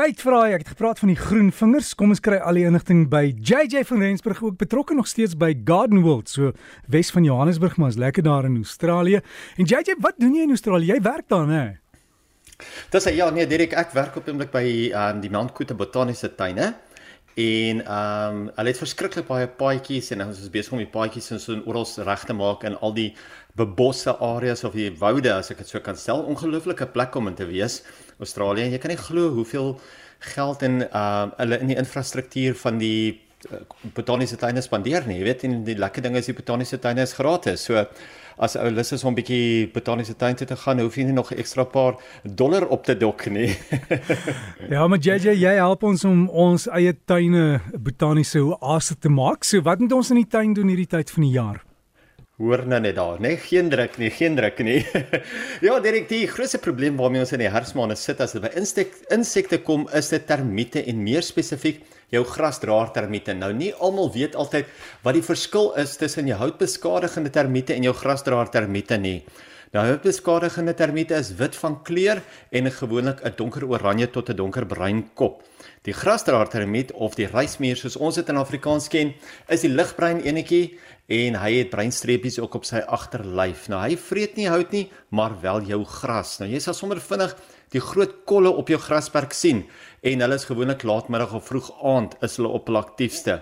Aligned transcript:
tyd 0.00 0.22
vir 0.24 0.32
daai. 0.32 0.52
Ek 0.54 0.62
het 0.62 0.70
gepraat 0.72 1.00
van 1.02 1.10
die 1.12 1.18
groen 1.18 1.50
vingers. 1.52 1.90
Kom 1.98 2.14
ons 2.14 2.22
kry 2.24 2.38
al 2.40 2.56
die 2.56 2.64
inligting 2.64 3.02
by 3.12 3.34
JJ 3.36 3.82
van 3.90 4.00
Rensburg 4.00 4.38
ook 4.46 4.56
betrokke 4.60 4.94
nog 4.96 5.08
steeds 5.10 5.34
by 5.36 5.50
Garden 5.68 6.00
World, 6.06 6.30
so 6.32 6.54
Wes 6.88 7.10
van 7.12 7.26
Johannesburg, 7.26 7.76
maar 7.76 7.92
is 7.92 7.98
lekker 8.00 8.24
daar 8.24 8.48
in 8.48 8.56
Australië. 8.62 9.20
En 9.60 9.68
JJ, 9.68 9.98
wat 10.00 10.16
doen 10.22 10.38
jy 10.38 10.46
in 10.48 10.54
Australië? 10.56 10.94
Jy 10.94 11.00
werk 11.04 11.28
daar, 11.28 11.44
né? 11.50 11.64
Dis 12.92 13.08
ja, 13.12 13.28
nee, 13.32 13.46
Dirk, 13.48 13.74
ek 13.76 13.92
werk 13.96 14.16
op 14.16 14.28
oomblik 14.28 14.52
by 14.54 14.64
um, 14.88 15.20
die 15.20 15.32
Mount 15.32 15.52
Coot 15.56 15.74
Botaniese 15.76 16.32
Tuine. 16.36 16.72
En 17.40 17.84
ehm 17.84 18.40
um, 18.40 18.40
hulle 18.56 18.72
het 18.72 18.80
verskriklik 18.80 19.28
baie 19.28 19.48
paadjies 19.60 20.10
en 20.16 20.24
ons 20.26 20.40
is 20.40 20.50
besig 20.52 20.72
om 20.76 20.80
die 20.80 20.90
paadjies 20.90 21.30
in 21.30 21.40
so 21.40 21.52
'n 21.52 21.62
oral 21.68 21.86
reg 22.08 22.24
te 22.24 22.36
maak 22.36 22.64
in 22.64 22.76
al 22.80 22.96
die 22.96 23.14
bebosse 23.58 24.12
areas 24.18 24.64
of 24.64 24.76
die 24.76 24.90
woude 24.98 25.32
as 25.34 25.50
ek 25.50 25.62
dit 25.62 25.68
so 25.68 25.80
kan 25.80 25.96
stel. 25.96 26.22
Ongelooflike 26.30 26.86
plek 26.94 27.16
om 27.16 27.30
in 27.30 27.34
te 27.38 27.48
wees. 27.48 27.82
Australië. 28.18 28.70
Jy 28.70 28.78
kan 28.78 28.94
nie 28.94 29.00
glo 29.00 29.32
hoeveel 29.38 29.74
geld 30.34 30.62
en 30.62 30.84
uh 30.86 31.26
hulle 31.38 31.60
in 31.64 31.72
die 31.72 31.80
infrastruktuur 31.80 32.56
van 32.60 32.78
die 32.78 33.20
uh, 33.50 33.62
botaniese 33.96 34.36
tuine 34.36 34.62
spandeer 34.62 35.06
nie. 35.08 35.20
Jy 35.20 35.28
weet 35.28 35.44
en 35.48 35.60
die 35.64 35.78
lekker 35.78 36.04
ding 36.04 36.18
is 36.20 36.28
die 36.28 36.36
botaniese 36.36 36.78
tuine 36.78 37.06
is 37.08 37.16
gratis. 37.16 37.64
So 37.64 37.86
as 38.40 38.56
ou 38.56 38.70
lus 38.72 38.92
is 38.92 39.04
om 39.04 39.12
'n 39.12 39.18
bietjie 39.20 39.70
botaniese 39.72 40.16
tuin 40.16 40.36
toe 40.36 40.46
te 40.46 40.56
gaan, 40.56 40.80
hoef 40.80 40.96
jy 40.96 41.04
nie 41.04 41.16
nog 41.16 41.32
'n 41.32 41.38
ekstra 41.38 41.64
paar 41.64 41.96
dollar 42.24 42.68
op 42.68 42.84
te 42.84 42.96
dok 42.96 43.26
nie. 43.26 43.56
ja, 44.74 44.86
maar 44.86 44.98
JJ, 44.98 45.36
jy 45.36 45.54
help 45.54 45.82
ons 45.82 46.04
om 46.04 46.28
ons 46.28 46.68
eie 46.68 46.94
tuine 47.04 47.60
botaniese 47.72 48.40
oase 48.40 48.98
te 48.98 49.08
maak. 49.08 49.44
So 49.44 49.60
wat 49.60 49.78
moet 49.78 49.92
ons 49.92 50.10
in 50.10 50.16
die 50.16 50.28
tuin 50.28 50.54
doen 50.54 50.68
hierdie 50.68 50.86
tyd 50.86 51.10
van 51.10 51.22
die 51.22 51.32
jaar? 51.32 51.69
Hoor 52.40 52.62
nou 52.64 52.78
net 52.80 52.94
daar, 52.96 53.18
nee, 53.20 53.36
geen 53.36 53.66
druk 53.68 53.98
nie, 54.00 54.08
geen 54.16 54.36
druk 54.38 54.62
nie. 54.64 54.78
ja, 55.66 55.74
direk 55.84 56.06
die 56.08 56.22
grootste 56.24 56.56
probleem 56.64 56.96
waarmee 56.96 57.20
ons 57.20 57.34
in 57.36 57.42
die 57.42 57.50
herfsmaande 57.52 57.98
sit 58.00 58.22
as 58.24 58.32
dit 58.32 58.40
by 58.40 58.48
insek 58.56 58.94
insekte 59.12 59.58
kom, 59.66 59.84
is 59.92 60.08
dit 60.14 60.24
termiete 60.24 60.80
en 60.88 61.02
meer 61.04 61.26
spesifiek 61.26 61.82
jou 62.14 62.22
grasdraer 62.24 62.94
termiete. 62.96 63.34
Nou 63.36 63.52
nie 63.52 63.74
almal 63.76 64.08
weet 64.14 64.38
altyd 64.40 64.72
wat 65.04 65.18
die 65.18 65.26
verskil 65.26 65.68
is 65.84 65.92
tussen 66.00 66.32
jou 66.32 66.40
houtbeskadigende 66.40 67.34
termiete 67.34 67.76
en 67.76 67.84
jou 67.90 67.92
grasdraer 68.00 68.48
termiete 68.56 68.96
nie. 68.96 69.18
Nou 69.70 69.84
houtbeskadigende 69.86 70.72
termiete 70.74 71.14
is 71.14 71.28
wit 71.38 71.54
van 71.54 71.76
kleur 71.86 72.18
en 72.50 72.66
gewoonlik 72.74 73.20
'n 73.22 73.36
donker 73.36 73.64
oranje 73.68 74.10
tot 74.10 74.28
'n 74.28 74.36
donkerbruin 74.36 75.10
kop. 75.14 75.44
Die 75.82 75.92
grasdraer 75.92 76.48
termiet 76.48 76.92
of 76.92 77.14
die 77.14 77.26
reismeer 77.26 77.76
soos 77.76 77.96
ons 77.96 78.14
dit 78.14 78.28
in 78.28 78.36
Afrikaans 78.36 78.88
ken, 78.88 79.14
is 79.48 79.60
die 79.60 79.70
ligbruin 79.70 80.20
enetjie 80.20 80.78
en 81.06 81.34
hy 81.34 81.52
het 81.54 81.70
breinstreepies 81.70 82.38
ook 82.38 82.54
op 82.54 82.64
sy 82.64 82.78
agterlyf. 82.78 83.68
Nou 83.68 83.80
hy 83.80 83.96
vreet 83.96 84.36
nie 84.36 84.48
hout 84.48 84.72
nie, 84.72 84.90
maar 85.10 85.40
wel 85.40 85.62
jou 85.62 85.84
gras. 85.84 86.38
Nou 86.40 86.50
jy 86.50 86.58
sal 86.58 86.74
sommer 86.74 87.00
vinnig 87.00 87.36
die 87.70 87.80
groot 87.80 88.24
kolle 88.24 88.50
op 88.50 88.68
jou 88.68 88.78
grasperk 88.78 89.32
sien 89.32 89.66
en 90.02 90.20
hulle 90.20 90.34
is 90.34 90.44
gewoonlik 90.44 90.82
laatmiddag 90.82 91.34
of 91.34 91.46
vroeg 91.46 91.70
aand 91.82 92.16
is 92.22 92.36
hulle 92.36 92.48
op 92.48 92.66
hul 92.66 92.76
aktiefste. 92.76 93.40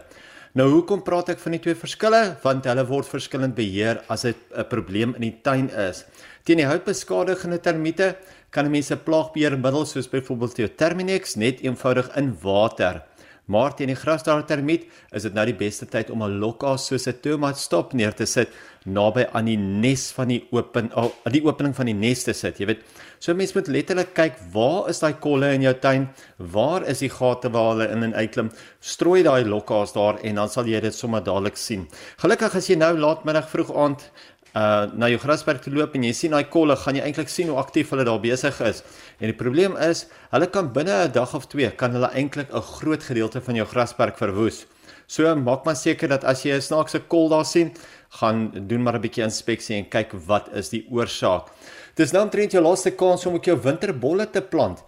Nou 0.56 0.64
hoekom 0.72 1.02
praat 1.04 1.34
ek 1.34 1.42
van 1.42 1.52
die 1.52 1.60
twee 1.60 1.76
verskille? 1.76 2.22
Want 2.40 2.64
hulle 2.64 2.84
word 2.88 3.08
verskillend 3.10 3.56
beheer 3.56 4.00
as 4.08 4.22
dit 4.22 4.36
'n 4.56 4.64
probleem 4.70 5.14
in 5.14 5.20
die 5.20 5.38
tuin 5.42 5.68
is. 5.68 6.04
Teen 6.44 6.56
die 6.56 6.66
houtbeskadigende 6.66 7.60
termiete 7.60 8.16
kan 8.50 8.64
'n 8.64 8.70
mens 8.70 8.90
'n 8.90 9.04
plaagbeheermiddel 9.04 9.84
soos 9.84 10.08
byvoorbeeld 10.08 10.76
Terminex 10.76 11.36
net 11.36 11.60
eenvoudig 11.60 12.16
in 12.16 12.36
water 12.42 13.02
Maar 13.48 13.74
teen 13.74 13.88
die 13.88 13.96
grasdaar 13.96 14.44
termiet 14.46 14.84
is 15.16 15.24
dit 15.24 15.36
nou 15.36 15.46
die 15.48 15.56
beste 15.56 15.86
tyd 15.88 16.10
om 16.12 16.22
'n 16.22 16.38
lokhaas 16.38 16.86
soos 16.86 17.08
'n 17.08 17.20
tomat 17.22 17.58
stop 17.58 17.92
neer 17.92 18.12
te 18.14 18.26
sit 18.26 18.48
naby 18.86 19.26
aan 19.32 19.48
die 19.48 19.56
nes 19.56 20.08
van 20.16 20.28
die 20.28 20.40
open 20.54 20.90
oh, 20.96 21.10
die 21.32 21.42
opening 21.44 21.74
van 21.76 21.86
die 21.90 21.96
nes 21.96 22.24
te 22.24 22.34
sit. 22.36 22.60
Jy 22.60 22.66
weet, 22.66 22.84
so 23.18 23.34
mense 23.34 23.56
moet 23.56 23.68
letterlik 23.68 24.14
kyk 24.16 24.38
waar 24.54 24.88
is 24.92 25.00
daai 25.00 25.14
kolle 25.20 25.52
in 25.56 25.62
jou 25.62 25.74
tuin? 25.82 26.08
Waar 26.38 26.86
is 26.88 27.02
die 27.04 27.10
gate 27.12 27.50
waar 27.54 27.74
hulle 27.74 27.88
in 27.94 28.02
en 28.02 28.14
uitklim? 28.14 28.50
Strooi 28.80 29.22
daai 29.26 29.44
lokhaas 29.44 29.92
daar 29.96 30.20
en 30.22 30.40
dan 30.40 30.48
sal 30.48 30.68
jy 30.70 30.80
dit 30.80 30.94
sommer 30.94 31.24
dadelik 31.24 31.56
sien. 31.56 31.88
Gelukkig 32.22 32.54
as 32.54 32.68
jy 32.70 32.76
nou 32.76 32.94
laatmiddag 32.98 33.48
vroeg 33.50 33.74
aand 33.74 34.10
uh 34.54 34.86
na 34.94 35.08
jou 35.08 35.18
grasperk 35.18 35.62
te 35.62 35.70
loop 35.70 35.94
en 35.94 36.04
jy 36.04 36.12
sien 36.12 36.30
daai 36.30 36.48
kolle, 36.48 36.76
gaan 36.76 36.96
jy 36.96 37.02
eintlik 37.02 37.28
sien 37.28 37.48
hoe 37.48 37.58
aktief 37.58 37.90
hulle 37.90 38.04
daar 38.04 38.20
besig 38.20 38.60
is. 38.60 38.82
En 39.20 39.26
die 39.28 39.36
probleem 39.36 39.76
is, 39.76 40.06
hulle 40.30 40.46
kan 40.46 40.72
binne 40.72 41.04
'n 41.04 41.12
dag 41.12 41.34
of 41.34 41.46
twee 41.48 41.70
kan 41.70 41.92
hulle 41.92 42.10
eintlik 42.14 42.52
'n 42.52 42.62
groot 42.62 43.02
gedeelte 43.02 43.40
van 43.40 43.54
jou 43.54 43.66
grasperk 43.66 44.16
verwoes. 44.16 44.66
So 45.06 45.34
maak 45.36 45.64
maar 45.64 45.76
seker 45.76 46.08
dat 46.08 46.24
as 46.24 46.42
jy 46.44 46.52
'n 46.52 46.60
snaakse 46.60 47.00
kol 47.08 47.28
daar 47.28 47.44
sien, 47.44 47.72
gaan 48.20 48.50
doen 48.68 48.82
maar 48.82 48.94
'n 48.94 49.00
bietjie 49.00 49.24
inspeksie 49.24 49.76
en 49.76 49.88
kyk 49.88 50.12
wat 50.26 50.48
is 50.54 50.68
die 50.68 50.86
oorsaak. 50.90 51.48
Dis 51.94 52.12
nou 52.12 52.22
omtrent 52.22 52.52
jou 52.52 52.62
laaste 52.62 52.90
kans 52.90 53.26
om 53.26 53.34
ook 53.34 53.44
jou 53.44 53.56
winterbolle 53.62 54.30
te 54.30 54.40
plant 54.40 54.78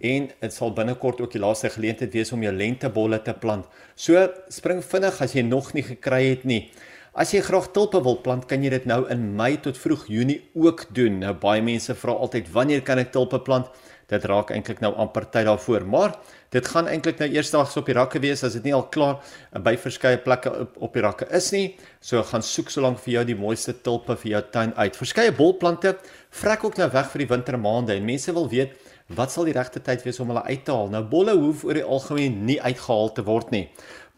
en 0.00 0.28
dit 0.40 0.52
sal 0.52 0.72
binnekort 0.72 1.20
ook 1.20 1.32
die 1.32 1.40
laaste 1.40 1.70
geleentheid 1.70 2.12
wees 2.12 2.32
om 2.32 2.42
jou 2.42 2.52
lentebolle 2.52 3.22
te 3.22 3.32
plant. 3.32 3.66
So 3.96 4.28
spring 4.48 4.82
vinnig 4.84 5.20
as 5.20 5.32
jy 5.32 5.42
nog 5.42 5.72
nie 5.74 5.82
gekry 5.82 6.28
het 6.28 6.44
nie. 6.44 6.70
As 7.18 7.32
jy 7.34 7.40
graag 7.42 7.72
tulpe 7.74 7.98
wil 8.06 8.20
plant, 8.22 8.44
kan 8.46 8.62
jy 8.62 8.70
dit 8.70 8.84
nou 8.86 9.00
in 9.10 9.24
Mei 9.34 9.56
tot 9.58 9.74
vroeg 9.74 10.04
Junie 10.06 10.36
ook 10.54 10.84
doen. 10.94 11.16
Nou 11.24 11.32
baie 11.42 11.64
mense 11.66 11.96
vra 11.98 12.12
altyd 12.14 12.46
wanneer 12.54 12.84
kan 12.86 13.00
ek 13.02 13.10
tulpe 13.10 13.40
plant? 13.42 13.72
Dit 14.06 14.22
raak 14.30 14.52
eintlik 14.54 14.78
nou 14.80 14.92
amper 15.02 15.26
tyd 15.26 15.48
daarvoor, 15.48 15.82
maar 15.82 16.14
dit 16.54 16.70
gaan 16.70 16.86
eintlik 16.86 17.18
nou 17.18 17.26
eersdaags 17.34 17.74
op 17.80 17.90
die 17.90 17.96
rakke 17.98 18.22
wees 18.22 18.44
as 18.46 18.54
dit 18.54 18.68
nie 18.68 18.76
al 18.76 18.86
klaar 18.94 19.18
by 19.66 19.74
verskeie 19.82 20.20
plekke 20.22 20.52
op, 20.62 20.78
op 20.78 20.94
die 20.94 21.02
rakke 21.02 21.26
is 21.34 21.50
nie. 21.50 21.64
So 21.98 22.22
gaan 22.22 22.46
soek 22.46 22.70
solank 22.70 23.02
vir 23.02 23.16
jou 23.16 23.26
die 23.32 23.38
mooiste 23.42 23.74
tulpe 23.82 24.14
vir 24.22 24.36
jou 24.36 24.44
tuin 24.54 24.76
uit. 24.78 25.02
Verskeie 25.02 25.34
bolplante 25.34 25.96
vrek 26.38 26.70
ook 26.70 26.78
nou 26.78 26.86
weg 26.94 27.10
vir 27.10 27.26
die 27.26 27.30
wintermaande 27.34 27.98
en 27.98 28.06
mense 28.06 28.32
wil 28.38 28.46
weet 28.54 28.78
wat 29.18 29.32
sal 29.32 29.48
die 29.48 29.56
regte 29.56 29.80
tyd 29.82 30.06
wees 30.06 30.20
om 30.22 30.30
hulle 30.30 30.46
uit 30.46 30.62
te 30.64 30.70
haal. 30.70 30.90
Nou 30.92 31.02
bolle 31.08 31.34
hoef 31.34 31.66
oor 31.66 31.80
die 31.80 31.86
algemeen 31.96 32.44
nie 32.46 32.60
uitgehaal 32.62 33.10
te 33.16 33.26
word 33.26 33.50
nie. 33.50 33.66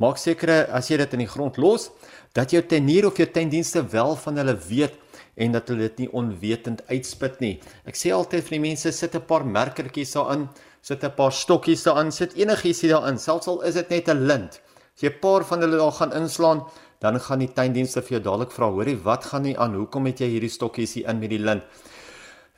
Maak 0.01 0.17
seker 0.17 0.65
as 0.73 0.89
jy 0.89 0.97
dit 0.97 1.13
in 1.13 1.21
die 1.27 1.29
grond 1.29 1.59
los 1.61 1.91
dat 2.33 2.55
jou 2.55 2.63
tenier 2.65 3.05
of 3.05 3.19
jou 3.21 3.27
tuindienste 3.29 3.83
wel 3.93 4.15
van 4.17 4.41
hulle 4.41 4.55
weet 4.65 4.95
en 5.37 5.53
dat 5.53 5.69
hulle 5.69 5.91
dit 5.91 6.05
nie 6.05 6.09
onwetend 6.17 6.81
uitspit 6.89 7.37
nie. 7.45 7.53
Ek 7.85 7.99
sê 8.01 8.15
altyd 8.17 8.47
vir 8.47 8.57
die 8.57 8.65
mense 8.65 8.93
sit 8.97 9.15
'n 9.15 9.27
paar 9.29 9.45
merkertjies 9.45 10.15
daarin, 10.17 10.49
sit 10.81 11.05
'n 11.05 11.13
paar 11.17 11.33
stokkies 11.33 11.85
daarin, 11.85 12.11
sit 12.13 12.33
enigiets 12.33 12.81
daarin, 12.81 13.19
selfs 13.19 13.49
al 13.49 13.61
is 13.63 13.75
dit 13.75 13.91
net 13.91 14.09
'n 14.09 14.27
lint. 14.27 14.61
As 14.97 15.03
jy 15.03 15.11
'n 15.11 15.21
paar 15.21 15.45
van 15.45 15.61
hulle 15.61 15.77
daar 15.77 15.93
gaan 15.93 16.13
inslaan, 16.13 16.65
dan 17.01 17.21
gaan 17.21 17.39
die 17.39 17.53
tuindienste 17.53 18.03
vir 18.03 18.21
jou 18.21 18.23
dadelik 18.23 18.53
vra, 18.53 18.71
hoorie, 18.71 18.97
wat 19.05 19.25
gaan 19.25 19.43
nie 19.43 19.59
aan? 19.59 19.75
Hoekom 19.75 20.07
het 20.07 20.21
jy 20.21 20.29
hierdie 20.29 20.49
stokkies 20.49 20.95
hier 20.95 21.09
in 21.09 21.19
met 21.19 21.31
die 21.31 21.39
lint? 21.39 21.63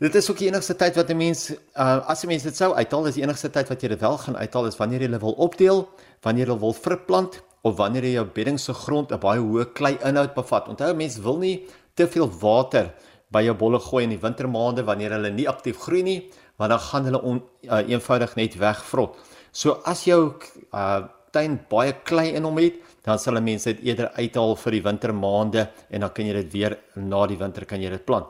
Dit 0.03 0.17
is 0.19 0.27
ook 0.31 0.41
die 0.43 0.49
enigste 0.51 0.75
tyd 0.75 0.97
wat 0.99 1.11
'n 1.11 1.17
mens 1.17 1.51
uh, 1.51 2.09
as 2.11 2.25
'n 2.25 2.27
mens 2.27 2.43
dit 2.43 2.57
sou 2.57 2.75
uithaal, 2.75 3.07
is 3.07 3.15
die 3.15 3.23
enigste 3.23 3.51
tyd 3.51 3.69
wat 3.69 3.83
jy 3.83 3.89
dit 3.89 4.01
wel 4.01 4.19
gaan 4.19 4.37
uithaal 4.37 4.67
is 4.67 4.77
wanneer 4.77 5.01
jy 5.01 5.07
hulle 5.07 5.19
wil 5.19 5.33
opdeel, 5.33 5.89
wanneer 6.23 6.47
jy 6.47 6.59
wil 6.59 6.73
verplant 6.73 7.43
of 7.63 7.77
wanneer 7.77 8.03
jy 8.03 8.13
jou 8.13 8.25
bedding 8.35 8.59
se 8.59 8.73
grond 8.73 9.13
'n 9.13 9.19
baie 9.19 9.39
hoë 9.39 9.73
klei-inhoud 9.73 10.35
bevat. 10.35 10.69
Onthou 10.69 10.95
mense 10.95 11.23
wil 11.23 11.39
nie 11.39 11.67
te 11.95 12.09
veel 12.09 12.29
water 12.41 12.91
by 13.31 13.43
jou 13.43 13.55
bolle 13.55 13.79
gooi 13.79 14.03
in 14.03 14.11
die 14.11 14.19
wintermaande 14.19 14.83
wanneer 14.85 15.11
hulle 15.11 15.31
nie 15.31 15.49
aktief 15.49 15.79
groei 15.79 16.03
nie, 16.03 16.31
want 16.59 16.71
dan 16.71 16.79
gaan 16.79 17.05
hulle 17.05 17.23
on, 17.23 17.43
uh, 17.71 17.89
eenvoudig 17.89 18.35
net 18.37 18.59
wegvrot. 18.59 19.17
So 19.53 19.83
as 19.85 20.05
jou 20.05 20.35
uh, 20.75 21.03
tuin 21.31 21.61
baie 21.69 21.93
klei 22.03 22.35
in 22.35 22.43
hom 22.43 22.59
het, 22.59 22.75
dan 23.05 23.19
sal 23.19 23.41
mense 23.41 23.73
dit 23.73 23.85
eerder 23.85 24.11
uithaal 24.19 24.57
vir 24.57 24.73
die 24.73 24.83
wintermaande 24.83 25.71
en 25.91 26.01
dan 26.01 26.11
kan 26.11 26.27
jy 26.27 26.33
dit 26.33 26.53
weer 26.53 26.79
na 26.97 27.27
die 27.27 27.39
winter 27.39 27.65
kan 27.65 27.81
jy 27.81 27.91
dit 27.91 28.05
plant. 28.05 28.27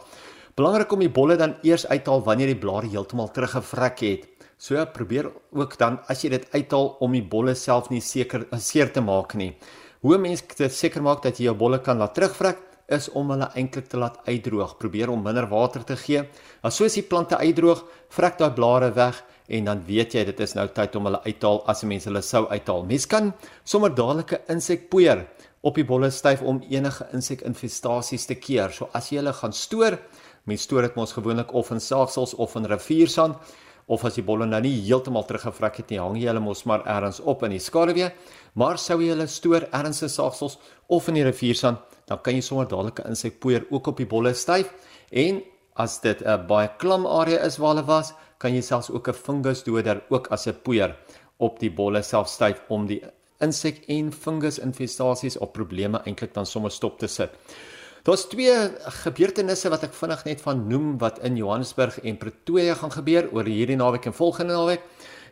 Belangrik 0.53 0.91
om 0.93 1.01
die 1.01 1.09
bolle 1.09 1.39
dan 1.41 1.55
eers 1.65 1.87
uithaal 1.89 2.21
wanneer 2.27 2.51
die 2.53 2.59
blare 2.61 2.91
heeltemal 2.93 3.31
teruggevrek 3.33 4.03
het. 4.05 4.27
So 4.61 4.83
probeer 4.93 5.31
ook 5.57 5.79
dan 5.81 5.97
as 6.13 6.21
jy 6.25 6.35
dit 6.35 6.45
uithaal 6.53 6.91
om 7.01 7.15
die 7.17 7.23
bolle 7.25 7.55
self 7.57 7.89
nie 7.89 8.03
seker 8.05 8.45
seer 8.61 8.93
te 8.93 9.01
maak 9.01 9.33
nie. 9.41 9.55
Hoe 10.05 10.19
mense 10.21 10.45
dit 10.59 10.75
seker 10.77 11.01
maak 11.01 11.23
dat 11.25 11.41
jy 11.41 11.47
jou 11.47 11.55
bolle 11.57 11.79
kan 11.81 11.97
laat 11.97 12.13
terugvrek 12.19 12.61
is 12.93 13.09
om 13.17 13.33
hulle 13.33 13.49
eintlik 13.57 13.89
te 13.89 13.97
laat 13.97 14.19
uitdroog. 14.27 14.75
Probeer 14.77 15.09
om 15.09 15.23
minder 15.25 15.49
water 15.49 15.87
te 15.89 15.97
gee. 15.97 16.27
As 16.61 16.77
soos 16.77 16.99
die 16.99 17.07
plante 17.09 17.39
uitdroog, 17.41 17.87
vrek 18.13 18.37
daai 18.43 18.53
blare 18.53 18.91
weg 18.93 19.23
en 19.49 19.71
dan 19.71 19.81
weet 19.87 20.19
jy 20.19 20.27
dit 20.29 20.43
is 20.45 20.53
nou 20.59 20.67
tyd 20.69 20.99
om 21.01 21.09
hulle 21.09 21.23
uit 21.25 21.39
te 21.41 21.49
haal 21.49 21.63
as 21.73 21.81
mense 21.89 22.11
hulle 22.11 22.23
sou 22.27 22.45
uithaal. 22.51 22.85
Mens 22.85 23.09
kan 23.09 23.33
sommer 23.65 23.95
dadelik 23.95 24.33
'n 24.37 24.53
insekpoeier 24.59 25.25
op 25.63 25.75
die 25.79 25.87
bolle 25.87 26.11
styf 26.11 26.43
om 26.43 26.61
enige 26.69 27.07
insekinfestasies 27.15 28.27
te 28.27 28.35
keer. 28.35 28.71
So 28.71 28.91
as 28.93 29.09
jy 29.11 29.23
hulle 29.23 29.33
gaan 29.33 29.53
stoor, 29.53 29.99
mens 30.45 30.63
stoor 30.63 30.83
dit 30.83 30.97
mos 30.97 31.13
gewoonlik 31.13 31.53
of 31.55 31.71
in 31.71 31.81
saagsels 31.81 32.35
of 32.35 32.57
in 32.57 32.67
riviersand 32.67 33.37
of 33.87 34.05
as 34.05 34.15
die 34.15 34.25
bolle 34.25 34.47
nou 34.47 34.61
nie 34.63 34.75
heeltemal 34.87 35.25
teruggevrek 35.27 35.81
het 35.83 35.91
nie, 35.91 35.99
hang 36.01 36.17
jy 36.17 36.29
hulle 36.31 36.41
mos 36.41 36.65
maar 36.71 36.85
ergens 36.87 37.21
op 37.21 37.43
in 37.43 37.57
die 37.57 37.61
skaduwee. 37.61 38.11
Maar 38.55 38.79
sou 38.79 39.01
jy 39.03 39.11
hulle 39.13 39.27
stoor 39.27 39.67
ergens 39.71 40.03
in 40.07 40.13
saagsels 40.13 40.59
of 40.89 41.09
in 41.09 41.19
die 41.19 41.27
riviersand, 41.27 41.81
dan 42.07 42.21
kan 42.23 42.37
jy 42.37 42.43
sommer 42.43 42.69
dadelik 42.69 43.01
'n 43.01 43.15
insekpoeier 43.15 43.67
ook 43.71 43.87
op 43.87 43.97
die 43.97 44.07
bolle 44.07 44.35
styf 44.35 44.73
en 45.11 45.43
as 45.77 46.01
dit 46.01 46.23
'n 46.23 46.47
baie 46.47 46.69
klam 46.79 47.07
area 47.07 47.39
is 47.47 47.59
waar 47.59 47.75
hulle 47.75 47.87
was, 47.87 48.13
kan 48.39 48.55
jy 48.55 48.61
selfs 48.61 48.91
ook 48.91 49.09
'n 49.09 49.15
fungusdoder 49.15 50.03
ook 50.11 50.29
as 50.31 50.47
'n 50.47 50.61
poeier 50.63 50.97
op 51.39 51.59
die 51.61 51.71
bolle 51.71 52.03
self 52.03 52.29
styf 52.29 52.63
om 52.69 52.87
die 52.87 53.03
insek 53.41 53.85
en 53.89 54.13
fungusinfestasies 54.13 55.39
of 55.39 55.53
probleme 55.53 56.01
eintlik 56.07 56.35
dan 56.35 56.47
sommer 56.47 56.71
stop 56.71 56.99
te 56.99 57.09
sit. 57.09 57.31
Daar's 58.03 58.25
twee 58.27 58.55
gebeurtenisse 59.05 59.71
wat 59.71 59.85
ek 59.87 59.93
vinnig 59.95 60.25
net 60.27 60.41
van 60.43 60.65
noem 60.67 60.97
wat 60.99 61.21
in 61.23 61.37
Johannesburg 61.39 62.01
en 62.03 62.17
Pretoria 62.19 62.75
gaan 62.81 62.91
gebeur 62.91 63.29
oor 63.31 63.47
hierdie 63.47 63.77
naweek 63.79 64.09
en 64.11 64.17
volgende 64.17 64.57
naweek. 64.57 64.83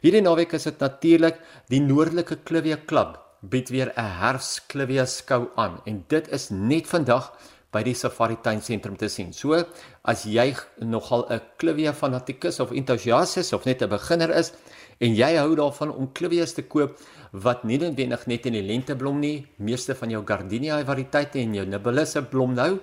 Hierdie 0.05 0.22
naweek 0.22 0.55
is 0.55 0.69
dit 0.69 0.78
natuurlik 0.78 1.40
die 1.72 1.81
Noordelike 1.82 2.38
Klivia 2.46 2.78
Klub 2.87 3.19
bied 3.43 3.72
weer 3.75 3.90
'n 3.96 4.12
herfsklivia 4.20 5.05
skou 5.06 5.49
aan 5.56 5.81
en 5.84 6.05
dit 6.06 6.28
is 6.31 6.50
net 6.50 6.87
vandag 6.87 7.32
by 7.72 7.82
die 7.87 7.94
Safari 7.94 8.37
Tuin 8.43 8.61
sentrum 8.62 8.96
te 8.96 9.08
sien. 9.08 9.32
So 9.32 9.55
as 10.02 10.25
jy 10.25 10.55
nogal 10.81 11.26
'n 11.31 11.40
klivia 11.58 11.93
fanatikus 11.93 12.61
of 12.61 12.72
entoesias 12.72 13.37
is 13.37 13.52
of 13.52 13.64
net 13.67 13.82
'n 13.82 13.88
beginner 13.88 14.31
is 14.31 14.52
en 15.00 15.14
jy 15.14 15.37
hou 15.37 15.55
daarvan 15.56 15.90
om 15.90 16.12
klivias 16.12 16.52
te 16.52 16.62
koop 16.62 16.99
wat 17.32 17.64
nie 17.64 17.78
noodwendig 17.78 18.26
net 18.26 18.46
in 18.46 18.52
die 18.52 18.62
lente 18.62 18.96
blom 18.96 19.20
nie, 19.20 19.46
meeste 19.58 19.94
van 19.94 20.11
jou 20.11 20.25
gardenia 20.26 20.84
variëteite 20.84 21.38
en 21.38 21.55
jou 21.55 21.67
nibelisse 21.67 22.22
blom 22.22 22.55
nou, 22.55 22.81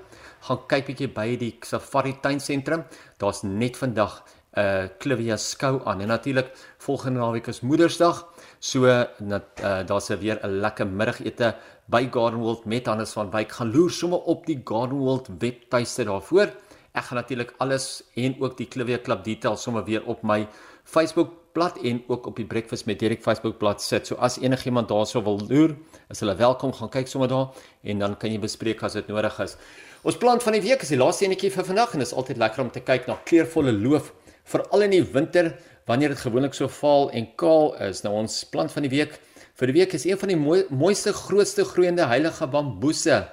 gaan 0.47 0.63
kyk 0.67 0.85
bietjie 0.85 1.11
by 1.13 1.35
die 1.35 1.53
Safari 1.61 2.15
Tuin 2.21 2.39
sentrum. 2.39 2.83
Daar's 3.19 3.43
net 3.43 3.77
vandag 3.77 4.23
'n 4.57 4.59
uh, 4.59 4.87
klivia 4.97 5.37
skou 5.37 5.81
aan 5.85 6.01
en 6.01 6.07
natuurlik 6.07 6.49
volgende 6.79 7.19
naweek 7.19 7.47
is 7.47 7.61
Moedersdag. 7.61 8.25
So 8.59 8.87
dat 9.19 9.61
uh, 9.61 9.85
daar's 9.85 10.07
weer 10.07 10.39
'n 10.43 10.61
lekker 10.61 10.87
middagete 10.87 11.55
by 11.87 12.07
Garden 12.11 12.39
World 12.39 12.65
met 12.65 12.85
Hannes 12.85 13.13
van 13.15 13.29
Wyk. 13.31 13.51
Gaan 13.55 13.71
loer 13.71 13.91
sommer 13.91 14.19
op 14.27 14.45
die 14.45 14.59
Garden 14.63 14.99
World 14.99 15.29
webtuiste 15.39 16.03
daarvoor. 16.03 16.51
Ek 16.91 17.05
gaan 17.07 17.19
natuurlik 17.21 17.53
alles 17.63 18.03
en 18.19 18.35
ook 18.41 18.57
die 18.57 18.67
Clivia 18.67 18.99
Club 19.03 19.23
details 19.23 19.63
sommer 19.63 19.85
weer 19.87 20.03
op 20.05 20.23
my 20.23 20.47
Facebook 20.83 21.31
bladsy 21.55 21.87
en 21.89 22.01
ook 22.07 22.25
op 22.27 22.35
die 22.35 22.45
Breakfast 22.45 22.85
met 22.85 22.99
Derek 22.99 23.21
Facebook 23.23 23.57
bladsy 23.57 23.87
sit. 23.87 24.07
So 24.07 24.15
as 24.15 24.39
enigiemand 24.39 24.89
daarso 24.91 25.23
wil 25.23 25.39
loer, 25.47 25.77
is 26.11 26.19
hulle 26.19 26.35
welkom 26.35 26.73
gaan 26.73 26.91
kyk 26.91 27.07
sommer 27.07 27.31
daar 27.31 27.47
en 27.83 28.03
dan 28.03 28.17
kan 28.19 28.31
jy 28.31 28.41
bespreek 28.43 28.83
as 28.83 28.97
dit 28.99 29.07
nodig 29.07 29.39
is. 29.43 29.55
Ons 30.03 30.19
plant 30.19 30.43
van 30.43 30.57
die 30.57 30.63
week 30.65 30.83
is 30.83 30.91
die 30.91 30.99
laaste 30.99 31.25
enetjie 31.25 31.53
vir 31.55 31.65
vandag 31.67 31.95
en 31.95 32.03
dit 32.03 32.07
is 32.07 32.15
altyd 32.15 32.41
lekker 32.43 32.65
om 32.65 32.73
te 32.73 32.83
kyk 32.83 33.07
na 33.07 33.15
kleurvolle 33.25 33.71
loof 33.71 34.11
veral 34.47 34.85
in 34.87 34.97
die 34.97 35.05
winter 35.13 35.53
wanneer 35.87 36.11
dit 36.11 36.19
gewoonlik 36.19 36.55
so 36.55 36.67
vaal 36.67 37.09
en 37.15 37.31
kaal 37.39 37.73
is. 37.87 38.03
Nou 38.03 38.13
ons 38.19 38.43
plant 38.51 38.71
van 38.71 38.85
die 38.87 38.91
week 38.91 39.19
vir 39.57 39.71
die 39.71 39.79
week 39.79 39.95
is 39.97 40.05
een 40.05 40.19
van 40.21 40.29
die 40.29 40.37
mooi, 40.37 40.59
mooiste 40.69 41.13
grootste 41.17 41.65
groeiende 41.65 42.05
heilige 42.05 42.45
bamboese. 42.53 43.23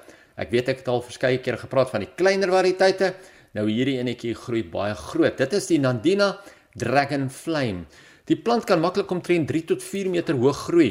Ek 0.41 0.50
weet 0.55 0.71
ek 0.73 0.81
het 0.81 0.88
al 0.88 1.05
verskeie 1.05 1.41
keer 1.44 1.59
gepraat 1.61 1.93
van 1.93 2.06
die 2.06 2.11
kleiner 2.17 2.53
variëteite. 2.55 3.12
Nou 3.55 3.67
hierdie 3.69 3.99
enetjie 4.00 4.32
groei 4.38 4.65
baie 4.67 4.97
groot. 4.97 5.37
Dit 5.38 5.53
is 5.55 5.69
die 5.69 5.79
Nandina 5.79 6.32
Dragon 6.81 7.29
Flame. 7.31 7.85
Die 8.25 8.38
plant 8.41 8.65
kan 8.65 8.81
maklik 8.81 9.12
omtrent 9.12 9.50
3 9.53 9.62
tot 9.75 9.85
4 9.85 10.09
meter 10.11 10.41
hoog 10.41 10.65
groei 10.71 10.91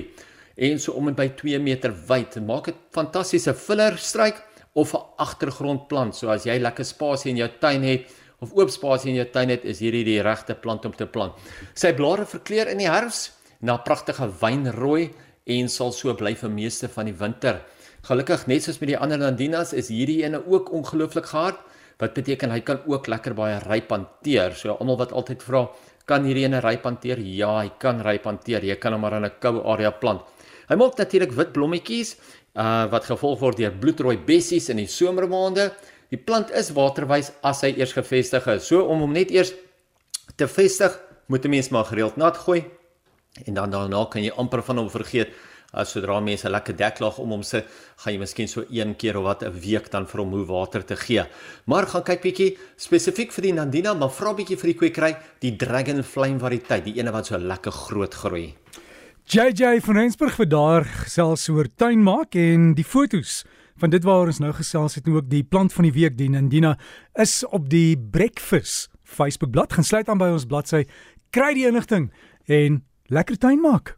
en 0.54 0.78
so 0.78 0.94
om 0.94 1.10
en 1.10 1.18
by 1.18 1.32
2 1.40 1.58
meter 1.60 1.96
wyd. 2.08 2.38
Maak 2.46 2.70
dit 2.70 2.82
fantastiese 2.94 3.56
filler 3.58 3.98
struik 3.98 4.38
of 4.78 4.94
'n 4.94 5.02
agtergrondplant. 5.18 6.16
So 6.16 6.30
as 6.30 6.46
jy 6.46 6.60
lekker 6.60 6.86
spasie 6.86 7.32
in 7.32 7.38
jou 7.38 7.50
tuin 7.60 7.82
het, 7.82 8.06
of 8.40 8.54
oop 8.54 8.70
spasie 8.70 9.10
in 9.10 9.16
jou 9.16 9.26
tuin 9.32 9.50
het, 9.50 9.66
is 9.66 9.80
hierdie 9.80 10.04
die 10.04 10.22
regte 10.22 10.54
plant 10.54 10.86
om 10.86 10.94
te 10.94 11.08
plant. 11.08 11.34
Sy 11.74 11.94
blare 11.94 12.26
verkleur 12.26 12.68
in 12.68 12.78
die 12.78 12.90
herfs 12.90 13.32
na 13.63 13.77
pragtige 13.80 14.27
wynrooi 14.42 15.13
en 15.48 15.69
sal 15.71 15.94
so 15.95 16.13
bly 16.19 16.36
vir 16.39 16.51
meeste 16.51 16.89
van 16.92 17.07
die 17.07 17.15
winter. 17.15 17.62
Gelukkig 18.04 18.48
net 18.51 18.65
soos 18.65 18.81
met 18.81 18.92
die 18.92 19.00
ander 19.00 19.21
Nandinas 19.21 19.71
is 19.71 19.88
hierdie 19.92 20.24
ene 20.25 20.42
ook 20.44 20.74
ongelooflik 20.75 21.30
hard 21.31 21.62
wat 22.01 22.15
beteken 22.18 22.51
hy 22.51 22.60
kan 22.68 22.81
ook 22.89 23.07
lekker 23.07 23.36
baie 23.38 23.62
ryp 23.63 23.94
hanteer. 23.95 24.57
So 24.60 24.75
almal 24.75 25.00
wat 25.00 25.13
altyd 25.15 25.45
vra, 25.45 25.68
kan 26.10 26.25
hierdie 26.27 26.44
ene 26.50 26.60
ryp 26.63 26.83
hanteer? 26.83 27.21
Ja, 27.24 27.54
hy 27.62 27.71
kan 27.80 28.01
ryp 28.04 28.27
hanteer. 28.27 28.65
Jy 28.68 28.75
kan 28.81 28.98
hom 28.98 29.01
maar 29.06 29.15
in 29.15 29.25
'n 29.25 29.39
koue 29.39 29.63
area 29.63 29.92
plant. 29.92 30.21
Hy 30.68 30.75
maak 30.75 30.98
natuurlik 30.98 31.31
wit 31.31 31.54
blommetjies 31.54 32.18
uh 32.56 32.92
wat 32.92 33.06
gevolg 33.06 33.39
word 33.39 33.57
deur 33.57 33.71
bloedrooi 33.71 34.18
bessies 34.18 34.69
in 34.69 34.77
die 34.77 34.88
somermaande. 34.88 35.71
Die 36.10 36.18
plant 36.18 36.51
is 36.51 36.71
waterwys 36.71 37.31
as 37.42 37.62
hy 37.62 37.74
eers 37.77 37.94
gevestig 37.94 38.48
is. 38.48 38.68
So 38.68 38.86
om 38.86 39.00
hom 39.00 39.13
net 39.13 39.31
eers 39.31 39.54
te 40.36 40.48
vestig, 40.48 41.00
moet 41.27 41.45
'n 41.45 41.50
mens 41.50 41.69
maar 41.69 41.86
gereeld 41.86 42.18
nat 42.18 42.38
gooi 42.38 42.65
en 43.46 43.54
dan 43.54 43.74
daarna 43.74 44.06
kan 44.06 44.24
jy 44.24 44.32
amper 44.38 44.64
van 44.64 44.78
hom 44.78 44.90
vergeet. 44.90 45.34
As 45.74 45.90
sodra 45.90 46.20
mense 46.22 46.46
'n 46.46 46.52
lekker 46.52 46.76
deklaag 46.78 47.18
om 47.18 47.30
hom 47.30 47.44
sit, 47.44 47.66
gaan 47.98 48.14
jy 48.14 48.20
miskien 48.20 48.48
so 48.48 48.64
een 48.70 48.96
keer 48.96 49.18
of 49.18 49.24
wat 49.24 49.44
'n 49.44 49.52
week 49.60 49.90
dan 49.92 50.06
vir 50.06 50.20
hom 50.22 50.30
hoe 50.30 50.46
water 50.46 50.86
te 50.86 50.96
gee. 50.96 51.26
Maar 51.66 51.88
gaan 51.88 52.04
kyk 52.04 52.22
bietjie 52.22 52.58
spesifiek 52.78 53.32
vir 53.32 53.42
die 53.42 53.54
Nandina, 53.54 53.94
maar 53.94 54.12
vra 54.12 54.34
bietjie 54.34 54.58
vir 54.58 54.68
die 54.68 54.78
kwekery, 54.78 55.18
die 55.40 55.56
Dragon 55.56 56.04
Flame 56.04 56.40
variëteit, 56.40 56.86
die 56.86 57.00
ene 57.00 57.12
wat 57.12 57.26
so 57.26 57.38
lekker 57.38 57.72
groot 57.72 58.14
groei. 58.14 58.56
JJ 59.26 59.82
van 59.82 59.96
Rensburg 59.96 60.36
vir 60.36 60.46
daar 60.46 60.84
gesels 60.84 61.50
oor 61.50 61.68
tuin 61.76 62.04
maak 62.04 62.36
en 62.36 62.74
die 62.76 62.84
fotos 62.84 63.44
van 63.80 63.90
dit 63.90 64.04
waar 64.04 64.28
ons 64.28 64.40
nou 64.40 64.52
gesels 64.54 64.96
het 64.96 65.08
en 65.08 65.16
ook 65.16 65.30
die 65.30 65.44
plant 65.44 65.74
van 65.74 65.84
die 65.84 65.94
week 65.96 66.18
die 66.18 66.30
Nandina 66.30 66.78
is 67.16 67.44
op 67.50 67.70
die 67.70 67.98
Breakfast 67.98 68.90
Facebook 69.04 69.52
bladsy. 69.52 69.76
Gaan 69.76 69.84
sluit 69.84 70.10
aan 70.10 70.18
by 70.18 70.30
ons 70.36 70.46
bladsy, 70.46 70.84
kry 71.32 71.54
die 71.54 71.66
inligting 71.68 72.12
en 72.46 72.84
lekker 73.10 73.38
tuin 73.38 73.62
maak. 73.62 73.98